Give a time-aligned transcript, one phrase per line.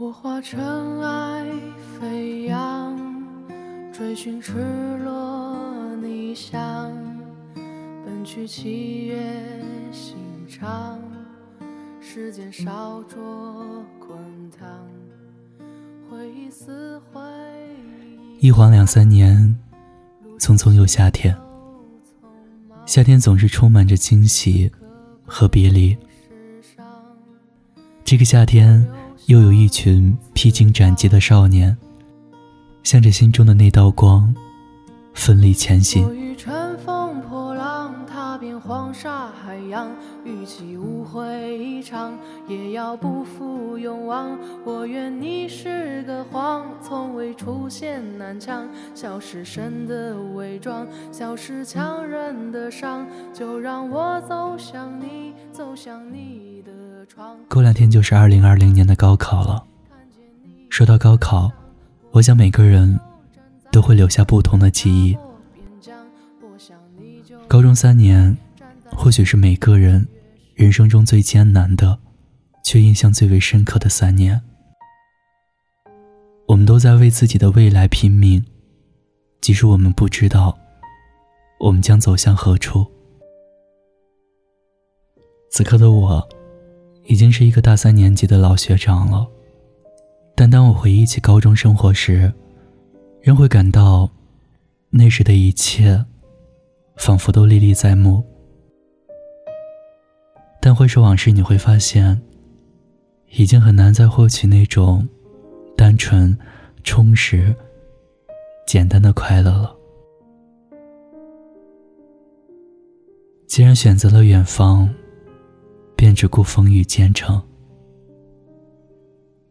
[0.00, 1.44] 我化尘埃
[1.98, 2.96] 飞扬，
[3.92, 4.52] 追寻赤
[4.98, 6.92] 裸逆翔，
[8.04, 9.20] 奔去七月
[9.90, 10.16] 心
[10.48, 11.00] 肠，
[12.00, 14.16] 时间烧灼滚
[14.56, 14.68] 烫，
[16.08, 17.20] 回忆撕毁。
[18.38, 19.58] 一晃两三年，
[20.38, 21.36] 匆匆又夏天。
[22.86, 24.70] 夏天总是充满着惊喜
[25.26, 25.98] 和别离。
[28.04, 28.88] 这个夏天。
[29.28, 31.76] 又有一群披荆斩棘的少年，
[32.82, 34.34] 向着心中的那道光，
[35.12, 36.02] 奋力前行。
[36.08, 39.90] 我欲乘风破浪，踏遍黄沙海洋，
[40.24, 44.34] 与其误会一场，也要不负勇往。
[44.64, 56.57] 我愿你是个谎，从未出现南墙，笑是神的伪装，笑是强忍的伤，就让我走向你，走向你。
[57.48, 59.64] 过两天就是二零二零年的高考了。
[60.68, 61.50] 说到高考，
[62.12, 62.98] 我想每个人
[63.72, 65.16] 都会留下不同的记忆。
[67.48, 68.36] 高中三年，
[68.92, 70.06] 或许是每个人
[70.54, 71.98] 人生中最艰难的，
[72.62, 74.40] 却印象最为深刻的三年。
[76.46, 78.44] 我们都在为自己的未来拼命，
[79.40, 80.56] 即使我们不知道
[81.60, 82.86] 我们将走向何处。
[85.50, 86.28] 此刻的我。
[87.08, 89.26] 已经是一个大三年级的老学长了，
[90.36, 92.30] 但当我回忆起高中生活时，
[93.22, 94.10] 仍会感到
[94.90, 96.04] 那时的一切
[96.96, 98.22] 仿佛都历历在目。
[100.60, 102.20] 但回首往事，你会发现，
[103.30, 105.08] 已经很难再获取那种
[105.74, 106.38] 单纯、
[106.84, 107.56] 充实、
[108.66, 109.74] 简单的快乐了。
[113.46, 114.86] 既然选择了远方。
[115.98, 117.42] 便只顾风雨兼程。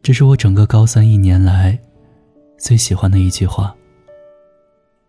[0.00, 1.78] 这是我整个高三一年来
[2.58, 3.76] 最喜欢的一句话。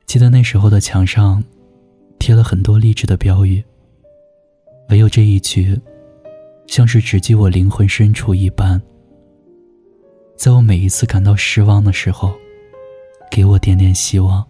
[0.06, 1.42] 记得那时候的墙上
[2.20, 3.64] 贴了很多励志的标语，
[4.90, 5.80] 唯有这一句，
[6.68, 8.82] 像是直击我灵魂深处一般，
[10.36, 12.34] 在我每一次感到失望的时候，
[13.32, 14.46] 给我点点希望。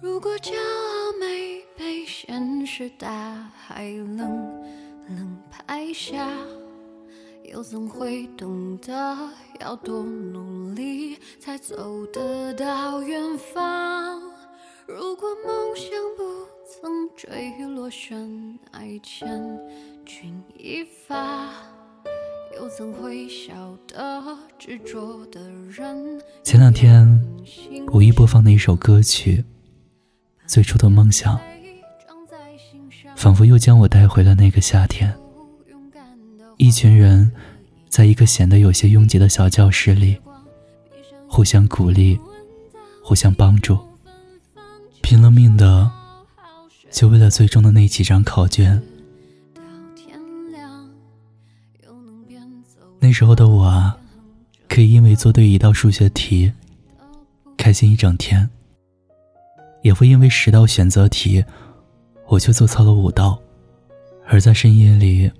[0.00, 4.61] 如果骄傲没被现实大海冷。
[5.08, 6.28] 冷拍下，
[7.44, 9.16] 又怎会懂得
[9.60, 14.20] 要多努力才走得到远方？
[14.86, 16.22] 如果梦想不
[16.66, 19.60] 曾坠落悬崖，千
[20.04, 21.48] 钧一发，
[22.56, 25.40] 又怎会晓得执着的
[25.70, 26.20] 人？
[26.42, 27.06] 前两天
[27.92, 29.38] 无意播放的一首歌曲
[30.46, 31.36] 《最初的梦想》。
[33.22, 35.14] 仿佛又将我带回了那个夏天。
[36.56, 37.30] 一群人，
[37.88, 40.18] 在一个显得有些拥挤的小教室里，
[41.28, 42.18] 互相鼓励，
[43.00, 43.78] 互相帮助，
[45.02, 45.88] 拼了命的，
[46.90, 48.82] 就为了最终的那几张考卷。
[52.98, 53.96] 那时候的我啊，
[54.68, 56.52] 可以因为做对一道数学题，
[57.56, 58.50] 开心一整天，
[59.82, 61.44] 也会因为十道选择题。
[62.32, 63.38] 我却做错了五道，
[64.26, 65.30] 而在深夜里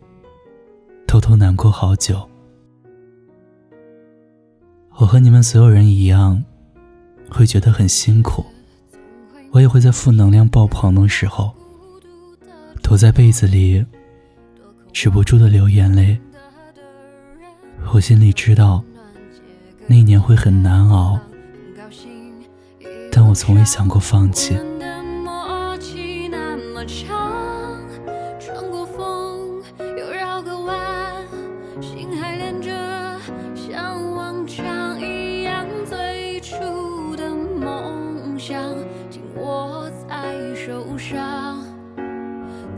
[1.07, 2.21] 偷偷难过好久。
[4.97, 6.45] 我和你们所有人一样，
[7.31, 8.45] 会觉得很辛苦。
[9.53, 11.55] 我也会在负能量爆棚的时候，
[12.83, 13.83] 躲在被子里，
[14.93, 16.21] 止不住的流眼泪。
[17.95, 18.85] 我心里知道，
[19.87, 21.19] 那一年会很难熬，
[23.11, 24.55] 但我从未想过放弃。
[41.03, 41.59] 上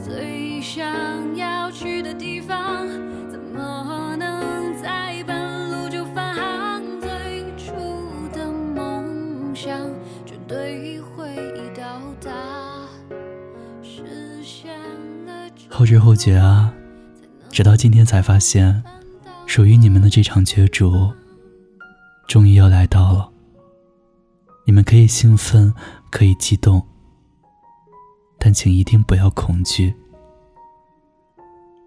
[0.03, 2.89] 最想要去的地方
[3.31, 7.11] 怎么能在半路就返航最
[7.59, 7.75] 初
[8.33, 9.79] 的梦想
[10.25, 11.37] 绝对会
[11.77, 12.33] 到达
[13.83, 14.73] 实现
[15.27, 16.73] 了后知后觉啊
[17.51, 18.83] 直到今天才发现
[19.45, 21.13] 属于你们的这场角逐
[22.27, 23.29] 终于要来到了。
[24.65, 25.75] 你们可以兴奋
[26.11, 26.83] 可以激动
[28.45, 29.95] 但请一定不要恐惧。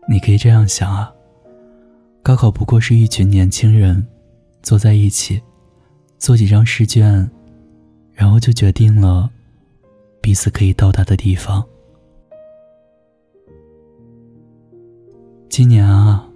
[0.10, 1.14] 你可以这样想啊，
[2.24, 4.04] 高考不过是一群年轻人
[4.64, 5.40] 坐在一起，
[6.18, 7.30] 做几张试卷，
[8.12, 9.30] 然后就决定了
[10.20, 11.64] 彼此可以到达的地方。
[15.48, 16.28] 今年啊，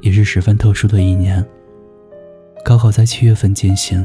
[0.00, 1.46] 也是十分特殊的一年。
[2.64, 4.04] 高考在七月份进行，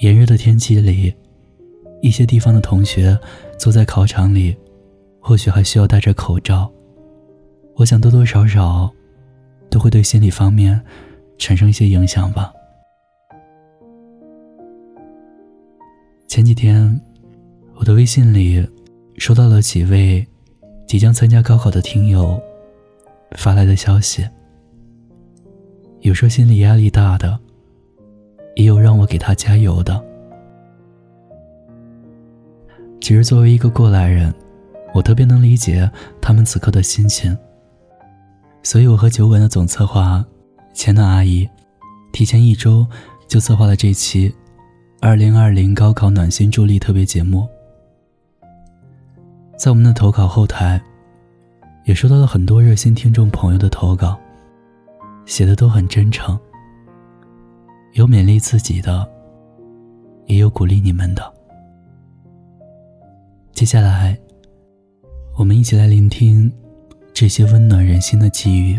[0.00, 1.14] 炎热的天气里，
[2.00, 3.18] 一些地方的同学
[3.58, 4.56] 坐在考场里，
[5.20, 6.70] 或许还需要戴着口罩。
[7.74, 8.90] 我想多多少少
[9.68, 10.80] 都会对心理方面
[11.36, 12.52] 产生一些影响吧。
[16.28, 17.00] 前几天，
[17.74, 18.66] 我的微信里
[19.18, 20.26] 收到了几位
[20.86, 22.40] 即将参加高考的听友
[23.32, 24.26] 发来的消息。
[26.00, 27.38] 有说心理压力大的，
[28.54, 30.05] 也有让我给他加油的。
[33.00, 34.34] 其实作为一个过来人，
[34.92, 35.88] 我特别能理解
[36.20, 37.36] 他们此刻的心情。
[38.62, 40.24] 所以我和酒馆的总策划
[40.74, 41.48] 钱娜阿姨，
[42.12, 42.86] 提前一周
[43.28, 44.34] 就策划了这期
[45.00, 47.48] 二零二零高考暖心助力特别节目。
[49.56, 50.82] 在我们的投稿后台，
[51.84, 54.18] 也收到了很多热心听众朋友的投稿。
[55.26, 56.38] 写的都很真诚，
[57.94, 59.08] 有勉励自己的，
[60.26, 61.35] 也有鼓励你们的。
[63.56, 64.14] 接下来，
[65.34, 66.52] 我们一起来聆听
[67.14, 68.78] 这些温暖人心的寄语。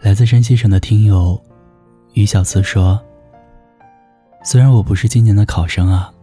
[0.00, 1.42] 来自山西省的听友
[2.12, 3.04] 于小慈说
[4.44, 6.14] ：“虽然我不是今年的考生啊，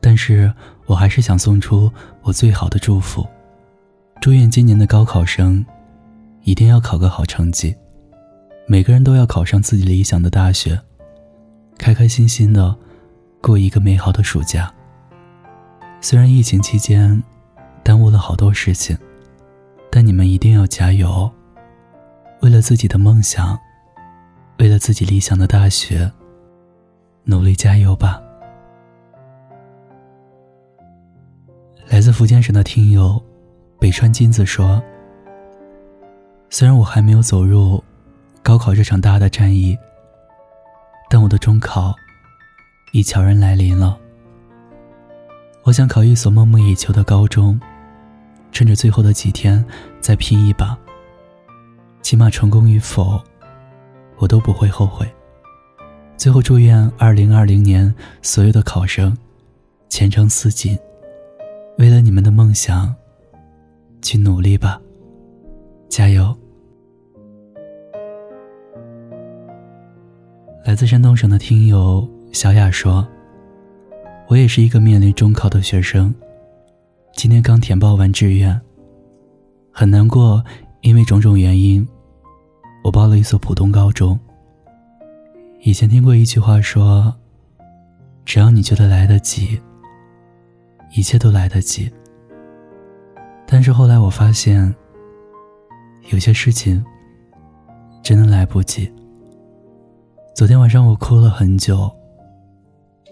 [0.00, 0.50] 但是
[0.86, 1.92] 我还是想送出
[2.22, 3.26] 我最好的祝福。”
[4.18, 5.62] 祝愿今年的高考生
[6.40, 7.76] 一定要考个好成绩，
[8.66, 10.80] 每个人都要考上自己理想的大学，
[11.78, 12.76] 开开心心的
[13.40, 14.72] 过一个美好的暑假。
[16.00, 17.22] 虽然疫情期间
[17.82, 18.96] 耽误了好多事情，
[19.90, 21.30] 但你们一定要加油，
[22.40, 23.58] 为了自己的梦想，
[24.58, 26.10] 为了自己理想的大学，
[27.24, 28.20] 努力加油吧。
[31.88, 33.22] 来自福建省的听友。
[33.78, 34.82] 北川金子说
[36.48, 37.84] ：“虽然我还没有走入
[38.42, 39.76] 高考这场大的战役，
[41.08, 41.94] 但我的中考
[42.92, 43.98] 已悄然来临了。
[45.62, 47.60] 我想考一所梦寐以求的高中，
[48.52, 49.64] 趁着最后的几天
[50.00, 50.78] 再拼一把。
[52.02, 53.20] 起码成功与否，
[54.18, 55.06] 我都不会后悔。
[56.16, 59.16] 最后，祝愿2020年所有的考生
[59.88, 60.78] 前程似锦，
[61.78, 62.94] 为了你们的梦想。”
[64.02, 64.80] 去努力吧，
[65.88, 66.36] 加油！
[70.66, 73.06] 来自山东省的听友小雅说
[74.26, 76.12] ：“我也是一个面临中考的学生，
[77.12, 78.60] 今天刚填报完志愿，
[79.70, 80.44] 很难过，
[80.80, 81.86] 因为种种原因，
[82.82, 84.18] 我报了一所普通高中。
[85.60, 87.14] 以前听过一句话说：
[88.24, 89.60] 只要你觉得来得及，
[90.96, 91.88] 一切都来得及。”
[93.46, 94.74] 但是后来我发现，
[96.10, 96.84] 有些事情
[98.02, 98.92] 真的来不及。
[100.36, 101.90] 昨天晚上我哭了很久，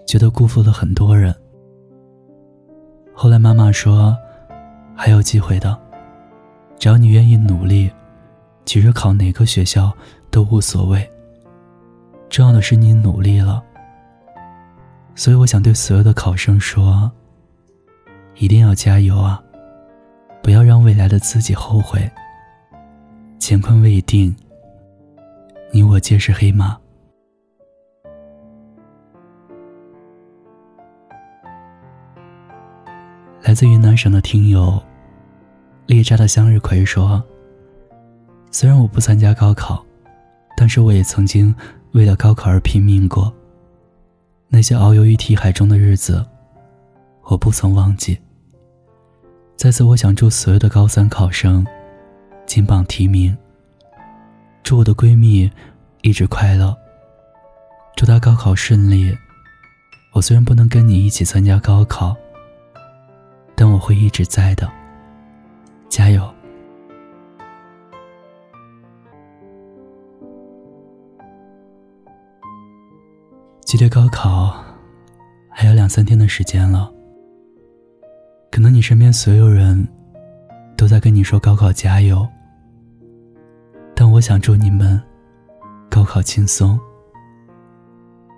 [0.07, 1.35] 觉得辜负了很多人。
[3.15, 4.15] 后来妈妈说，
[4.95, 5.75] 还有机会的，
[6.79, 7.91] 只要你愿意努力，
[8.67, 9.91] 其实考哪个学校
[10.31, 11.11] 都无所谓。
[12.29, 13.65] 重要的是你努力了。
[15.15, 17.11] 所以我想对所有的考生说，
[18.35, 19.43] 一定要加油啊！
[20.43, 22.07] 不要让未来的自己后悔。
[23.41, 24.37] 乾坤未定，
[25.73, 26.79] 你我皆是黑马。
[33.45, 34.83] 来自云南省的听友
[35.85, 37.23] 猎渣的向日葵说
[38.51, 39.85] ：“虽然我不参加高考，
[40.57, 41.55] 但是我也曾经
[41.93, 43.31] 为了高考而拼命过。
[44.49, 46.25] 那些遨游于题海中的日子，
[47.25, 48.19] 我不曾忘记。”
[49.57, 51.67] 在此，我想祝所有的高三考生
[52.47, 53.37] 金榜题名。
[54.63, 55.53] 祝我的闺蜜
[56.01, 56.75] 一直快乐。
[57.95, 59.15] 祝她高考顺利。
[60.15, 62.17] 我虽然不能跟你一起参加高考，
[63.55, 64.71] 但我会一直在的。
[65.89, 66.29] 加油！
[73.65, 74.55] 距离高考
[75.49, 76.93] 还有两三天的时间了。
[78.51, 79.89] 可能你身边所有人
[80.77, 82.27] 都在跟你说高考加油，
[83.97, 85.03] 但我想祝你们
[85.91, 86.79] 高考轻松，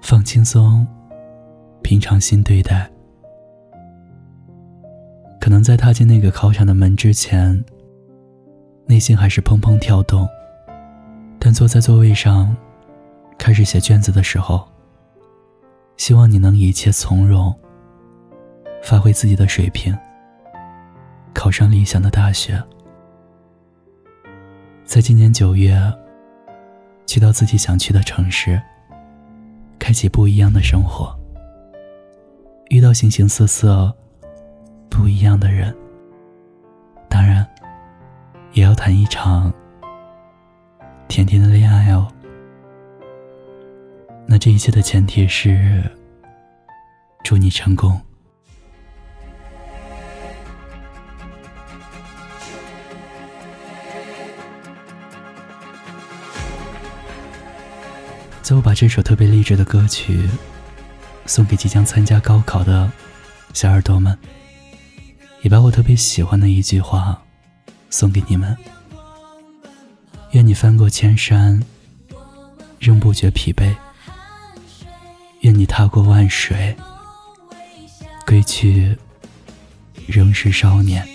[0.02, 0.87] 放轻松，
[1.82, 2.90] 平常心对待。
[5.46, 7.64] 可能在踏进那个考场的门之前，
[8.86, 10.28] 内心还是砰砰跳动，
[11.38, 12.56] 但坐在座位上
[13.38, 14.66] 开始写卷子的时候，
[15.96, 17.54] 希望你能一切从容，
[18.82, 19.96] 发挥自己的水平。
[21.32, 22.60] 考上理想的大学。
[24.84, 25.80] 在今年九月，
[27.06, 28.60] 去到自己想去的城市，
[29.78, 31.16] 开启不一样的生活，
[32.68, 33.94] 遇到形形色色
[34.88, 35.74] 不一样的人，
[37.08, 37.46] 当然，
[38.52, 39.52] 也要谈一场
[41.08, 42.10] 甜甜的恋爱哦。
[44.26, 45.82] 那这一切的前提是，
[47.22, 48.00] 祝你成功。
[58.42, 60.28] 最后，把这首特别励志的歌曲
[61.26, 62.88] 送给即将参加高考的
[63.52, 64.16] 小耳朵们，
[65.46, 67.22] 也把我特别喜欢的一句话
[67.88, 68.56] 送给你们：
[70.32, 71.62] 愿你翻过千山，
[72.80, 73.72] 仍不觉疲惫；
[75.42, 76.76] 愿你踏过万水，
[78.26, 78.98] 归去
[80.08, 81.06] 仍是少年。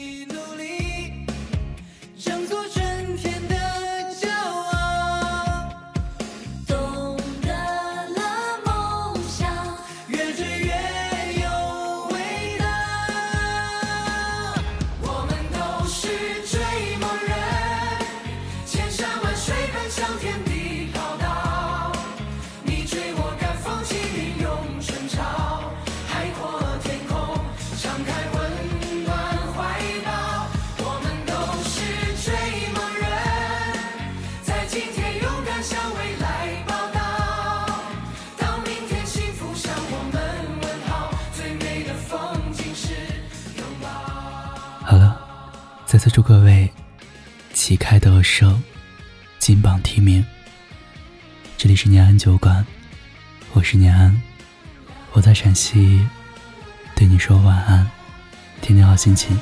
[45.92, 46.72] 再次祝各位
[47.52, 48.64] 旗开得胜，
[49.40, 50.26] 金榜题名。
[51.58, 52.66] 这里是年安酒馆，
[53.52, 54.22] 我是年安，
[55.12, 56.08] 我在陕西，
[56.96, 57.92] 对你说晚安，
[58.62, 59.38] 天天好心情。